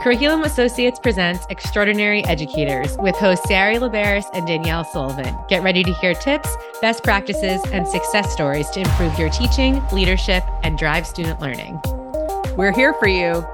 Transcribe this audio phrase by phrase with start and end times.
[0.00, 5.36] Curriculum Associates presents Extraordinary Educators with hosts Sari Laberis and Danielle Sullivan.
[5.46, 10.42] Get ready to hear tips, best practices, and success stories to improve your teaching, leadership,
[10.62, 11.78] and drive student learning.
[12.56, 13.46] We're here for you.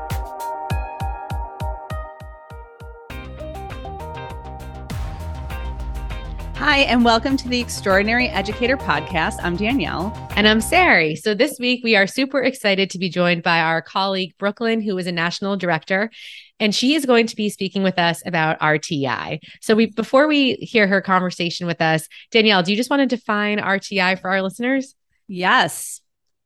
[6.67, 9.37] Hi, and welcome to the Extraordinary Educator Podcast.
[9.41, 10.13] I'm Danielle.
[10.35, 11.15] And I'm Sari.
[11.15, 14.99] So this week we are super excited to be joined by our colleague Brooklyn, who
[14.99, 16.11] is a national director.
[16.59, 19.39] And she is going to be speaking with us about RTI.
[19.61, 23.17] So we before we hear her conversation with us, Danielle, do you just want to
[23.17, 24.97] define RTI for our listeners?
[25.29, 26.01] Yes.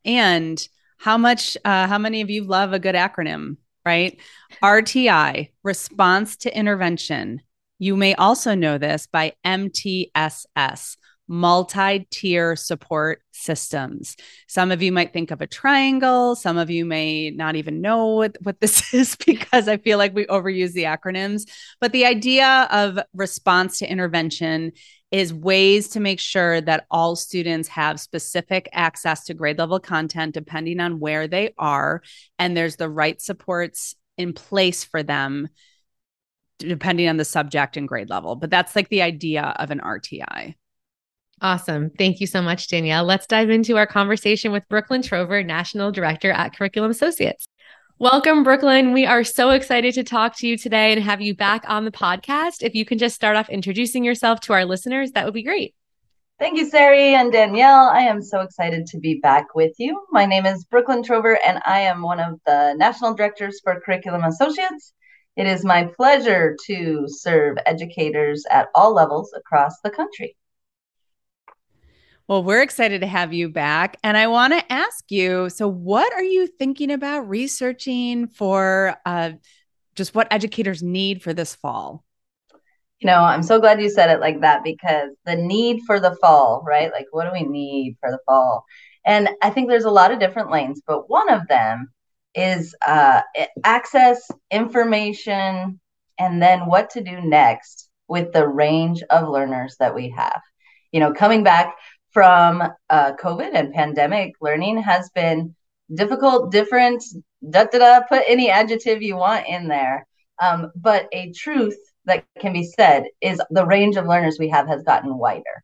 [0.05, 0.63] And
[0.99, 4.19] how much uh, how many of you love a good acronym, right?
[4.61, 7.41] RTI, response to intervention
[7.81, 14.17] you may also know this by MTSS, multi tier support systems.
[14.47, 16.35] Some of you might think of a triangle.
[16.35, 20.13] Some of you may not even know what, what this is because I feel like
[20.13, 21.49] we overuse the acronyms.
[21.79, 24.73] But the idea of response to intervention
[25.09, 30.35] is ways to make sure that all students have specific access to grade level content
[30.35, 32.03] depending on where they are,
[32.37, 35.49] and there's the right supports in place for them
[36.61, 38.35] depending on the subject and grade level.
[38.35, 40.55] But that's like the idea of an RTI.
[41.41, 41.89] Awesome.
[41.97, 43.03] Thank you so much, Danielle.
[43.03, 47.47] Let's dive into our conversation with Brooklyn Trover, National Director at Curriculum Associates.
[47.97, 48.93] Welcome, Brooklyn.
[48.93, 51.91] We are so excited to talk to you today and have you back on the
[51.91, 52.61] podcast.
[52.61, 55.75] If you can just start off introducing yourself to our listeners, that would be great.
[56.39, 57.89] Thank you, Sari and Danielle.
[57.89, 60.03] I am so excited to be back with you.
[60.09, 64.23] My name is Brooklyn Trover, and I am one of the national directors for Curriculum
[64.23, 64.93] Associates.
[65.37, 70.35] It is my pleasure to serve educators at all levels across the country.
[72.27, 73.97] Well, we're excited to have you back.
[74.03, 79.31] And I want to ask you so, what are you thinking about researching for uh,
[79.95, 82.03] just what educators need for this fall?
[82.99, 86.15] You know, I'm so glad you said it like that because the need for the
[86.21, 86.91] fall, right?
[86.91, 88.63] Like, what do we need for the fall?
[89.05, 91.91] And I think there's a lot of different lanes, but one of them
[92.35, 93.21] is uh,
[93.63, 95.79] access information
[96.19, 100.41] and then what to do next with the range of learners that we have.
[100.91, 101.75] You know, coming back
[102.11, 105.55] from uh, COVID and pandemic, learning has been
[105.93, 107.03] difficult, different,
[107.49, 110.05] da da da, put any adjective you want in there.
[110.41, 114.67] Um, but a truth that can be said is the range of learners we have
[114.67, 115.63] has gotten wider.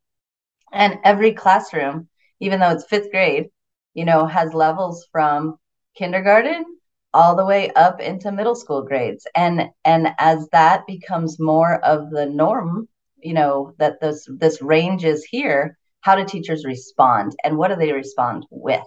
[0.71, 2.07] And every classroom,
[2.39, 3.49] even though it's fifth grade,
[3.93, 5.57] you know, has levels from
[5.97, 6.63] kindergarten
[7.13, 9.25] all the way up into middle school grades.
[9.35, 12.87] And and as that becomes more of the norm
[13.23, 17.75] you know that this this range is here how do teachers respond and what do
[17.75, 18.83] they respond with?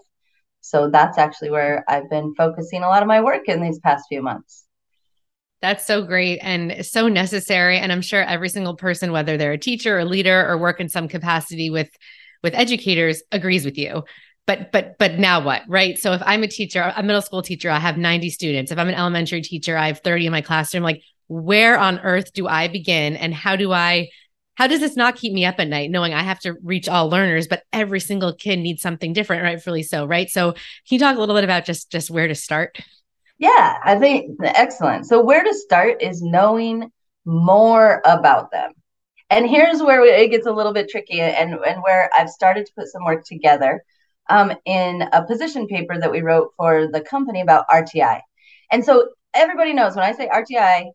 [0.60, 4.04] So that's actually where i've been focusing a lot of my work in these past
[4.08, 4.64] few months.
[5.62, 7.78] That's so great and so necessary.
[7.78, 10.88] And i'm sure every single person whether they're a teacher or leader or work in
[10.88, 11.90] some capacity with
[12.42, 14.04] with educators agrees with you
[14.50, 15.96] but but but now what right?
[15.96, 18.72] So if i'm a teacher a middle school teacher i have 90 students.
[18.72, 20.82] If i'm an elementary teacher i have 30 in my classroom.
[20.82, 24.08] Like where on earth do i begin and how do i
[24.56, 27.08] how does this not keep me up at night knowing i have to reach all
[27.08, 30.28] learners but every single kid needs something different rightfully so right?
[30.28, 32.76] So can you talk a little bit about just just where to start?
[33.38, 35.06] Yeah i think excellent.
[35.06, 36.90] So where to start is knowing
[37.24, 38.72] more about them.
[39.32, 42.72] And here's where it gets a little bit tricky and, and where i've started to
[42.76, 43.84] put some work together
[44.30, 48.20] um, in a position paper that we wrote for the company about RTI.
[48.72, 50.86] And so everybody knows when I say RTI,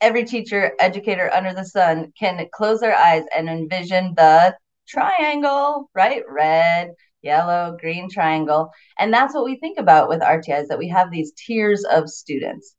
[0.00, 4.56] every teacher, educator under the sun can close their eyes and envision the
[4.88, 6.22] triangle, right?
[6.28, 8.70] Red, yellow, green triangle.
[8.98, 12.08] And that's what we think about with RTI is that we have these tiers of
[12.08, 12.74] students.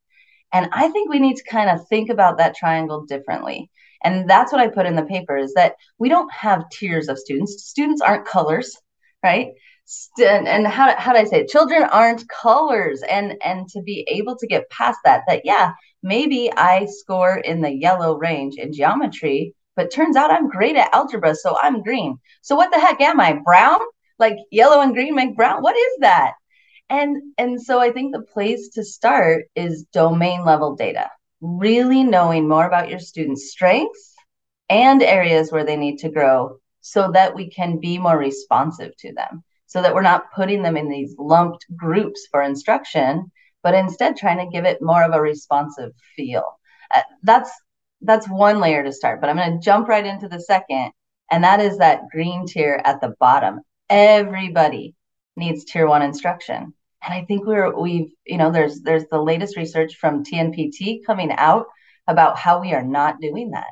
[0.52, 3.70] And I think we need to kind of think about that triangle differently.
[4.04, 7.20] And that's what I put in the paper is that we don't have tiers of
[7.20, 7.66] students.
[7.66, 8.76] Students aren't colors,
[9.22, 9.50] right?
[10.20, 11.48] And, and how, how do I say it?
[11.48, 13.02] Children aren't colors.
[13.10, 17.62] And, and to be able to get past that, that, yeah, maybe I score in
[17.62, 21.36] the yellow range in geometry, but turns out I'm great at algebra.
[21.36, 22.20] So I'm green.
[22.42, 23.40] So what the heck am I?
[23.44, 23.80] Brown?
[24.20, 25.62] Like yellow and green make brown?
[25.62, 26.34] What is that?
[26.90, 31.10] And, and so I think the place to start is domain level data,
[31.40, 34.16] really knowing more about your students' strengths
[34.70, 39.14] and areas where they need to grow so that we can be more responsive to
[39.14, 43.32] them so that we're not putting them in these lumped groups for instruction,
[43.62, 46.60] but instead trying to give it more of a responsive feel.
[46.94, 47.52] Uh, that's
[48.02, 50.92] that's one layer to start, but I'm going to jump right into the second,
[51.30, 53.62] and that is that green tier at the bottom.
[53.90, 54.96] Everybody
[55.36, 56.74] needs tier one instruction.
[57.04, 61.32] And I think we're we've, you know, there's there's the latest research from TNTP coming
[61.32, 61.68] out
[62.08, 63.68] about how we are not doing that.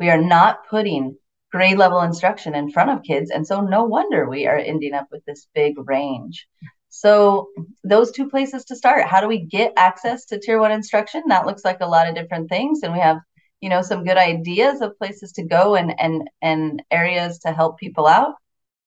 [0.00, 1.18] We are not putting
[1.52, 3.30] grade level instruction in front of kids.
[3.30, 6.48] And so no wonder we are ending up with this big range.
[6.88, 7.48] So
[7.84, 9.06] those two places to start.
[9.06, 11.22] How do we get access to tier one instruction?
[11.28, 12.80] That looks like a lot of different things.
[12.82, 13.18] And we have,
[13.60, 17.78] you know, some good ideas of places to go and and and areas to help
[17.78, 18.34] people out.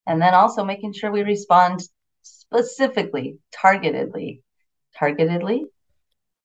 [0.08, 1.82] And then also making sure we respond
[2.22, 4.42] specifically, targetedly,
[5.00, 5.64] targetedly.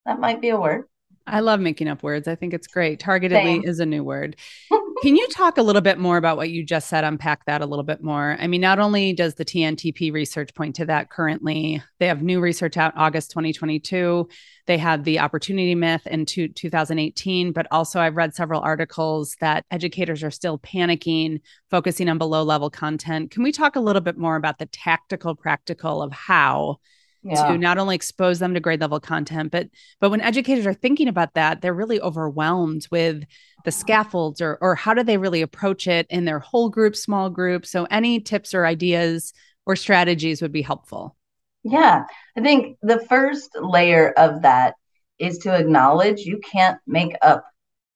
[0.07, 0.85] That might be a word.
[1.27, 2.27] I love making up words.
[2.27, 3.01] I think it's great.
[3.01, 3.65] Targetedly Same.
[3.65, 4.37] is a new word.
[5.03, 7.05] Can you talk a little bit more about what you just said?
[7.05, 8.37] Unpack that a little bit more.
[8.39, 12.39] I mean, not only does the TNTP research point to that currently, they have new
[12.39, 14.29] research out August 2022.
[14.67, 19.65] They had the opportunity myth in two, 2018, but also I've read several articles that
[19.71, 23.31] educators are still panicking, focusing on below level content.
[23.31, 26.77] Can we talk a little bit more about the tactical, practical of how?
[27.23, 27.49] Yeah.
[27.49, 29.69] to not only expose them to grade level content but
[30.01, 33.25] but when educators are thinking about that they're really overwhelmed with
[33.65, 37.31] the scaffolds or or how do they really approach it in their whole group small
[37.31, 37.67] group?
[37.67, 39.33] So any tips or ideas
[39.67, 41.17] or strategies would be helpful.
[41.63, 42.05] Yeah.
[42.37, 44.75] I think the first layer of that
[45.19, 47.45] is to acknowledge you can't make up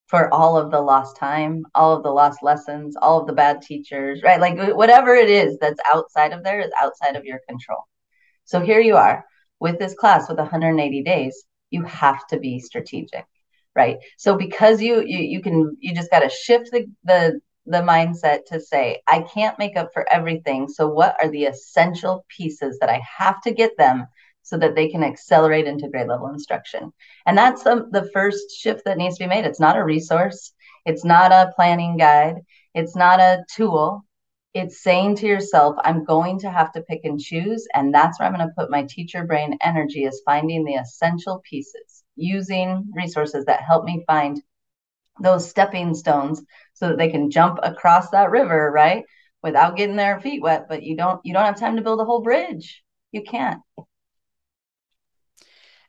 [0.07, 3.63] for all of the lost time all of the lost lessons all of the bad
[3.63, 4.39] teachers right?
[4.39, 7.79] Like whatever it is that's outside of there is outside of your control
[8.45, 9.25] so here you are
[9.59, 11.43] with this class with 180 days.
[11.71, 13.25] You have to be strategic,
[13.75, 13.97] right?
[14.17, 18.45] So because you you you can you just got to shift the the the mindset
[18.47, 20.67] to say I can't make up for everything.
[20.67, 24.07] So what are the essential pieces that I have to get them
[24.43, 26.93] so that they can accelerate into grade level instruction?
[27.25, 29.45] And that's the, the first shift that needs to be made.
[29.45, 30.53] It's not a resource.
[30.85, 32.35] It's not a planning guide.
[32.75, 34.05] It's not a tool
[34.55, 37.67] it's saying to yourself, I'm going to have to pick and choose.
[37.75, 41.41] And that's where I'm going to put my teacher brain energy is finding the essential
[41.47, 44.41] pieces, using resources that help me find
[45.19, 46.41] those stepping stones
[46.73, 49.03] so that they can jump across that river, right?
[49.43, 50.67] Without getting their feet wet.
[50.69, 52.81] But you don't you don't have time to build a whole bridge.
[53.11, 53.61] You can't.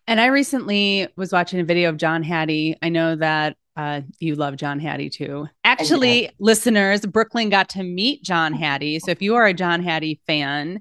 [0.08, 2.76] And I recently was watching a video of John Hattie.
[2.82, 5.48] I know that uh, you love John Hattie too.
[5.64, 8.98] Actually, listeners, Brooklyn got to meet John Hattie.
[8.98, 10.80] So if you are a John Hattie fan,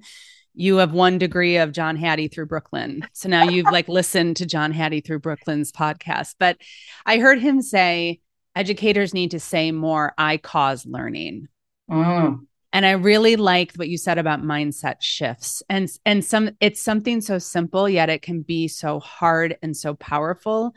[0.53, 3.05] you have one degree of John Hattie through Brooklyn.
[3.11, 6.35] So now you've like listened to John Hattie through Brooklyn's podcast.
[6.39, 6.57] But
[7.05, 8.21] I heard him say
[8.55, 11.49] educators need to say more I cause learning.
[11.91, 12.45] Mm.
[12.71, 15.61] And I really liked what you said about mindset shifts.
[15.69, 19.93] And and some it's something so simple yet it can be so hard and so
[19.93, 20.73] powerful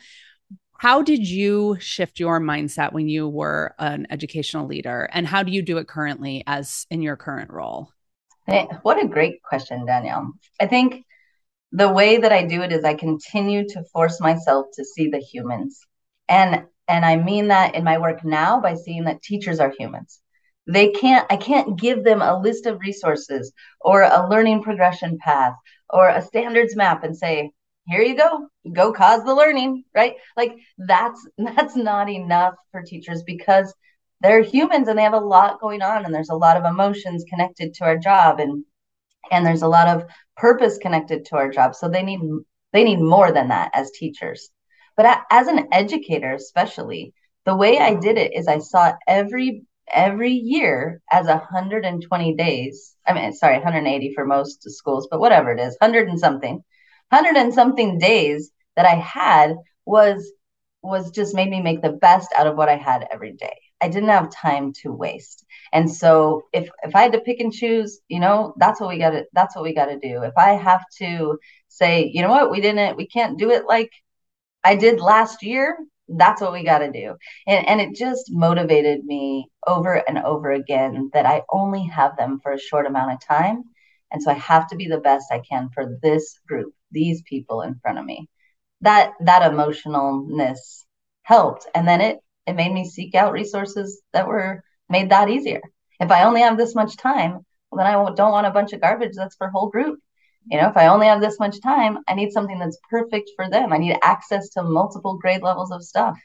[0.79, 5.09] how did you shift your mindset when you were an educational leader?
[5.13, 7.91] And how do you do it currently as in your current role?
[8.47, 10.33] Eh, what a great question, Danielle.
[10.61, 11.05] I think
[11.73, 15.19] the way that I do it is I continue to force myself to see the
[15.19, 15.85] humans.
[16.29, 20.21] And and I mean that in my work now by seeing that teachers are humans.
[20.69, 25.55] They can't I can't give them a list of resources or a learning progression path
[25.91, 27.51] or a standards map and say,
[27.89, 28.49] here you go.
[28.73, 30.15] Go cause the learning right?
[30.37, 33.73] Like that's that's not enough for teachers because
[34.21, 37.25] they're humans and they have a lot going on and there's a lot of emotions
[37.29, 38.65] connected to our job and
[39.31, 40.05] and there's a lot of
[40.37, 41.75] purpose connected to our job.
[41.75, 42.21] So they need
[42.73, 44.51] they need more than that as teachers.
[44.97, 47.15] But as an educator especially
[47.49, 53.13] the way i did it is i saw every every year as 120 days i
[53.15, 56.63] mean sorry 180 for most schools but whatever it is 100 and something
[57.13, 60.33] hundred and something days that I had was
[60.83, 63.57] was just made me make the best out of what I had every day.
[63.81, 65.45] I didn't have time to waste.
[65.73, 68.99] And so if if I had to pick and choose, you know, that's what we
[68.99, 70.23] got to that's what we got to do.
[70.23, 71.39] If I have to
[71.69, 73.91] say, you know what, we didn't we can't do it like
[74.65, 75.77] I did last year,
[76.09, 77.17] that's what we got to do.
[77.47, 82.41] And and it just motivated me over and over again that I only have them
[82.43, 83.65] for a short amount of time.
[84.11, 87.63] And so I have to be the best I can for this group these people
[87.63, 88.29] in front of me.
[88.83, 90.85] That that emotionalness
[91.23, 91.67] helped.
[91.75, 95.61] And then it it made me seek out resources that were made that easier.
[96.01, 98.81] If i only have this much time well then i don't want a bunch of
[98.81, 99.99] garbage that's for whole group.
[100.47, 103.51] You know if i only have this much time i need something that's perfect for
[103.51, 103.73] them.
[103.73, 106.17] I need access to multiple grade levels of stuff.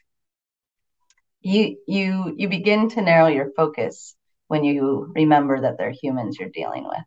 [1.42, 4.16] You you you begin to narrow your focus
[4.48, 7.04] when you remember that they're humans you're dealing with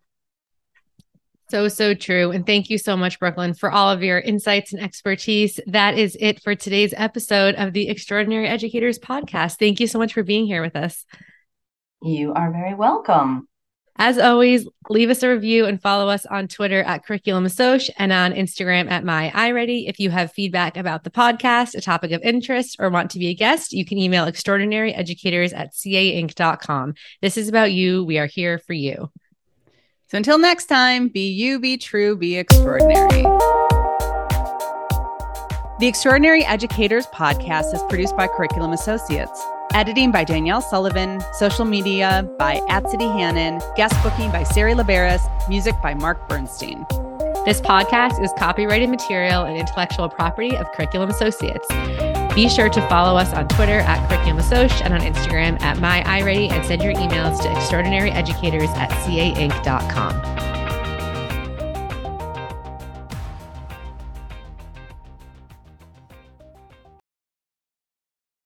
[1.49, 2.33] so, so true.
[2.33, 5.61] And thank you so much, Brooklyn, for all of your insights and expertise.
[5.67, 9.59] That is it for today's episode of the Extraordinary Educators podcast.
[9.59, 11.05] Thank you so much for being here with us.
[12.03, 13.49] You are very welcome.
[13.99, 18.13] As always, leave us a review and follow us on Twitter at Curriculum Assoc and
[18.13, 19.89] on Instagram at My iReady.
[19.89, 23.29] If you have feedback about the podcast, a topic of interest, or want to be
[23.29, 26.95] a guest, you can email extraordinaryeducators at cainc.com.
[27.23, 28.05] This is about you.
[28.05, 29.11] We are here for you.
[30.09, 33.23] So until next time, be you, be true, be extraordinary.
[35.81, 39.45] The Extraordinary Educators podcast is produced by Curriculum Associates.
[39.75, 45.75] Editing by Danielle Sullivan, social media by Atsity Hannon, guest booking by Sari Laberis, music
[45.83, 46.87] by Mark Bernstein.
[47.45, 51.67] This podcast is copyrighted material and intellectual property of Curriculum Associates.
[52.37, 56.53] Be sure to follow us on Twitter at Curriculum Assoc and on Instagram at MyIReady
[56.53, 60.56] and send your emails to extraordinaryeducators at cainc.com.